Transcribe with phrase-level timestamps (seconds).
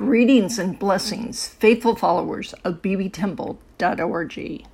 [0.00, 4.64] Greetings and blessings, faithful followers of bbtemple.org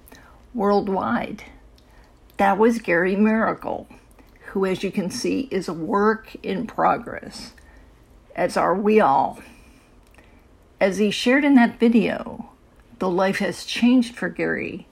[0.54, 1.42] worldwide.
[2.36, 3.88] That was Gary Miracle,
[4.44, 7.54] who, as you can see, is a work in progress,
[8.36, 9.40] as are we all.
[10.80, 12.50] As he shared in that video,
[13.00, 14.86] though life has changed for Gary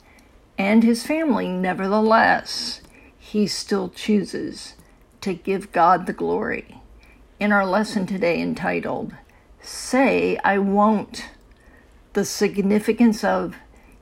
[0.59, 2.80] and his family, nevertheless,
[3.16, 4.75] he still chooses
[5.21, 6.80] to give God the glory.
[7.39, 9.14] In our lesson today entitled,
[9.67, 11.31] Say I Won't,
[12.13, 13.57] the significance of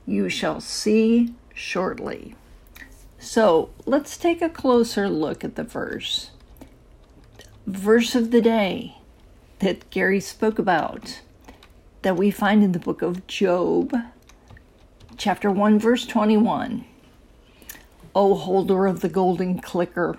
[0.05, 2.35] you shall see shortly.
[3.17, 6.31] So let's take a closer look at the verse.
[7.65, 8.97] Verse of the day
[9.59, 11.21] that Gary spoke about
[12.01, 13.95] that we find in the book of Job,
[15.15, 16.83] chapter 1, verse 21.
[18.13, 20.17] O holder of the golden clicker,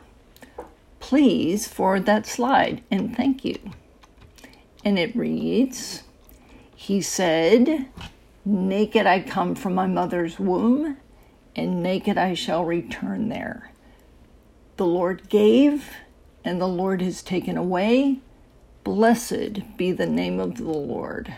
[1.01, 3.59] please forward that slide and thank you.
[4.85, 6.03] And it reads
[6.77, 7.89] He said,
[8.45, 10.99] Naked I come from my mother's womb,
[11.57, 13.71] and naked I shall return there.
[14.77, 15.91] The Lord gave,
[16.45, 18.21] and the Lord has taken away.
[18.83, 21.35] Blessed be the name of the Lord.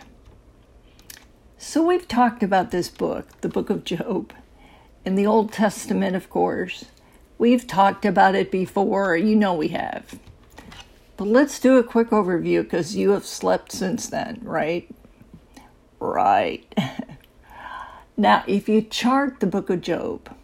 [1.57, 4.33] So, we've talked about this book, the book of Job,
[5.05, 6.85] in the Old Testament, of course.
[7.37, 10.19] We've talked about it before, you know we have.
[11.17, 14.87] But let's do a quick overview because you have slept since then, right?
[15.99, 16.71] Right.
[18.17, 20.35] now, if you chart the book of Job,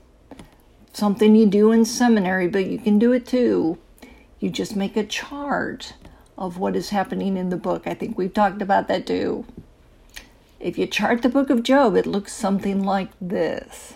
[0.92, 3.78] something you do in seminary, but you can do it too,
[4.40, 5.94] you just make a chart
[6.40, 7.84] of what is happening in the book.
[7.86, 9.46] I think we've talked about that too.
[10.60, 13.96] If you chart the book of Job, it looks something like this.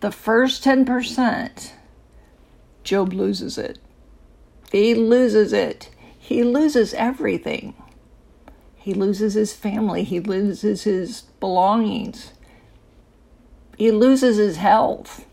[0.00, 1.72] The first 10%
[2.84, 3.78] Job loses it.
[4.76, 5.88] He loses it.
[6.18, 7.72] He loses everything.
[8.74, 10.04] He loses his family.
[10.04, 12.32] He loses his belongings.
[13.78, 15.24] He loses his health.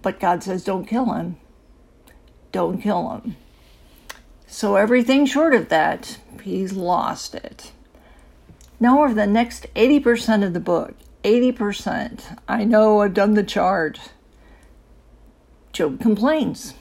[0.00, 1.36] But God says, don't kill him.
[2.50, 3.36] Don't kill him.
[4.46, 7.72] So everything short of that, he's lost it.
[8.80, 14.00] Now, over the next 80% of the book, 80%, I know I've done the chart
[15.74, 16.74] Job complains,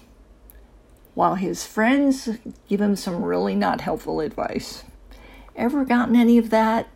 [1.17, 2.29] while his friends
[2.69, 4.83] give him some really not helpful advice.
[5.55, 6.87] Ever gotten any of that?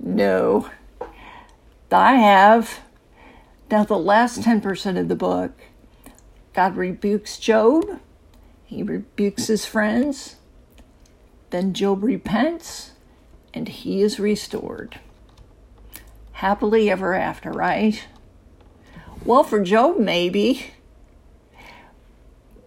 [0.00, 0.70] No.
[1.92, 2.80] I have.
[3.70, 5.52] Now, the last 10% of the book,
[6.54, 8.00] God rebukes Job,
[8.64, 10.36] he rebukes his friends,
[11.50, 12.92] then Job repents,
[13.52, 14.98] and he is restored.
[16.32, 18.02] Happily ever after, right?
[19.26, 20.70] Well, for Job, maybe.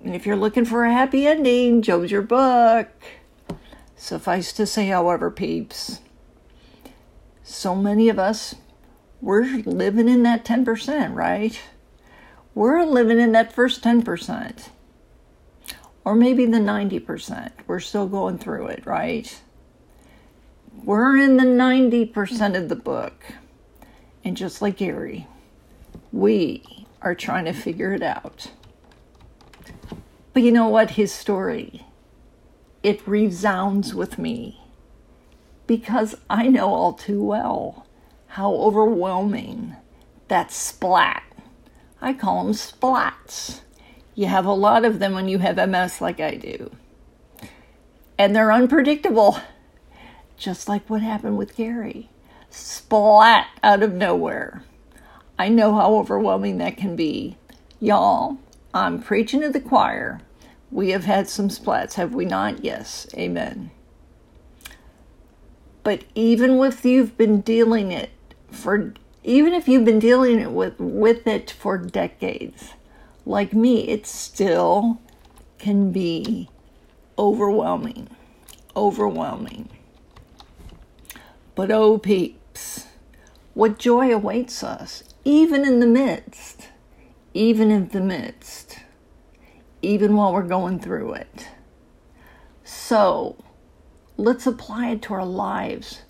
[0.09, 2.87] And if you're looking for a happy ending, Job's your book.
[3.95, 5.99] Suffice to say, however, peeps,
[7.43, 8.55] so many of us,
[9.21, 11.61] we're living in that 10%, right?
[12.55, 14.69] We're living in that first 10%.
[16.03, 17.51] Or maybe the 90%.
[17.67, 19.39] We're still going through it, right?
[20.83, 23.25] We're in the 90% of the book.
[24.23, 25.27] And just like Gary,
[26.11, 28.49] we are trying to figure it out.
[30.39, 30.91] But you know what?
[30.91, 31.85] His story,
[32.81, 34.61] it resounds with me
[35.67, 37.85] because I know all too well
[38.27, 39.75] how overwhelming
[40.29, 41.23] that splat.
[42.01, 43.59] I call them splats.
[44.15, 46.71] You have a lot of them when you have MS like I do.
[48.17, 49.41] And they're unpredictable,
[50.37, 52.11] just like what happened with Gary.
[52.49, 54.63] Splat out of nowhere.
[55.37, 57.35] I know how overwhelming that can be.
[57.81, 58.37] Y'all,
[58.73, 60.21] I'm preaching to the choir.
[60.71, 62.63] We have had some splats, have we not?
[62.63, 63.07] Yes.
[63.15, 63.71] Amen.
[65.83, 68.11] But even if you've been dealing it
[68.51, 68.93] for
[69.23, 72.73] even if you've been dealing it with with it for decades,
[73.25, 74.99] like me, it still
[75.57, 76.49] can be
[77.17, 78.09] overwhelming.
[78.75, 79.69] Overwhelming.
[81.55, 82.85] But oh peeps,
[83.53, 86.69] what joy awaits us, even in the midst
[87.33, 88.68] even in the midst,
[89.81, 91.47] even while we're going through it.
[92.63, 93.35] So
[94.17, 96.01] let's apply it to our lives.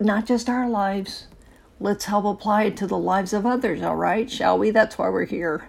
[0.00, 1.26] Not just our lives,
[1.80, 4.30] let's help apply it to the lives of others, all right?
[4.30, 4.70] Shall we?
[4.70, 5.68] That's why we're here.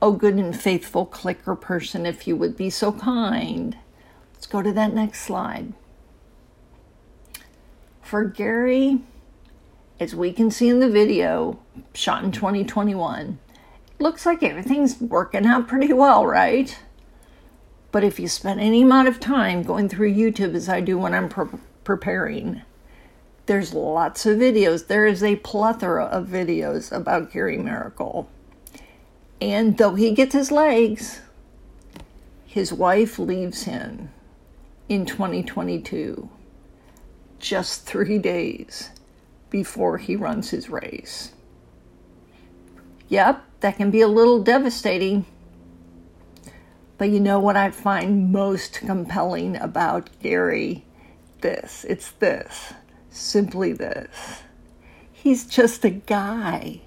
[0.00, 3.76] Oh, good and faithful clicker person, if you would be so kind.
[4.34, 5.72] Let's go to that next slide.
[8.02, 9.00] For Gary,
[9.98, 11.58] as we can see in the video
[11.94, 13.38] shot in 2021,
[13.98, 16.78] looks like everything's working out pretty well, right?
[17.90, 21.14] But if you spend any amount of time going through YouTube, as I do when
[21.14, 22.62] I'm pre- preparing,
[23.46, 24.86] there's lots of videos.
[24.86, 28.28] There is a plethora of videos about Gary Miracle.
[29.40, 31.20] And though he gets his legs,
[32.44, 34.10] his wife leaves him
[34.88, 36.28] in 2022,
[37.38, 38.90] just three days
[39.48, 41.32] before he runs his race.
[43.08, 45.26] Yep, that can be a little devastating.
[46.96, 50.84] But you know what I find most compelling about Gary?
[51.40, 51.84] This.
[51.88, 52.74] It's this.
[53.10, 54.42] Simply this.
[55.12, 56.80] He's just a guy.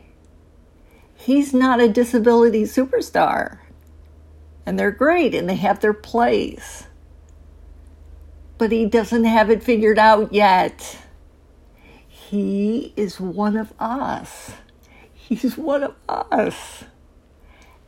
[1.15, 3.59] He's not a disability superstar.
[4.65, 6.87] And they're great and they have their place.
[8.57, 10.97] But he doesn't have it figured out yet.
[12.07, 14.51] He is one of us.
[15.31, 16.83] He's one of us.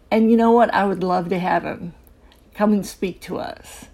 [0.09, 0.73] And you know what?
[0.73, 1.93] I would love to have him
[2.53, 3.87] come and speak to us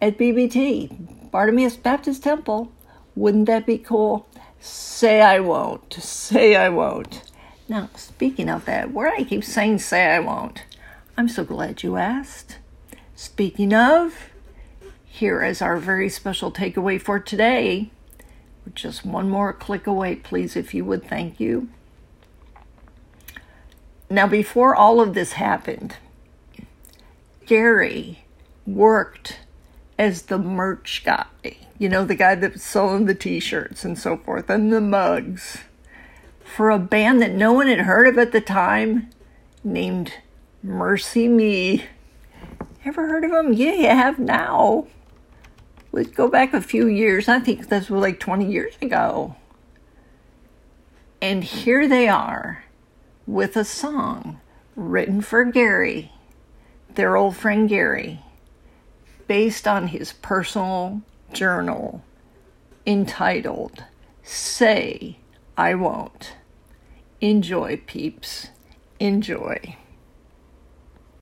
[0.00, 2.70] at BBT, Bartimaeus Baptist Temple.
[3.16, 4.28] Wouldn't that be cool?
[4.60, 5.92] Say I won't.
[5.94, 7.24] Say I won't.
[7.68, 10.62] Now, speaking of that, where I keep saying say I won't,
[11.16, 12.58] I'm so glad you asked.
[13.16, 14.30] Speaking of,
[15.04, 17.90] here is our very special takeaway for today.
[18.76, 21.04] Just one more click away, please, if you would.
[21.04, 21.68] Thank you.
[24.12, 25.96] Now, before all of this happened,
[27.46, 28.26] Gary
[28.66, 29.38] worked
[29.98, 31.24] as the merch guy.
[31.78, 34.82] You know, the guy that was selling the t shirts and so forth and the
[34.82, 35.60] mugs
[36.44, 39.08] for a band that no one had heard of at the time
[39.64, 40.12] named
[40.62, 41.82] MercyMe.
[42.84, 43.54] Ever heard of them?
[43.54, 44.88] Yeah, you have now.
[45.90, 47.30] Let's go back a few years.
[47.30, 49.36] I think that's like 20 years ago.
[51.22, 52.64] And here they are
[53.26, 54.40] with a song
[54.74, 56.12] written for Gary,
[56.94, 58.20] their old friend Gary,
[59.26, 61.02] based on his personal
[61.32, 62.02] journal
[62.86, 63.84] entitled
[64.22, 65.18] Say
[65.56, 66.34] I Won't.
[67.20, 68.48] Enjoy, peeps.
[68.98, 69.76] Enjoy.